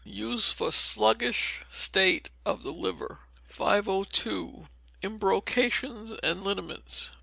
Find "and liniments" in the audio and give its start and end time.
6.23-7.11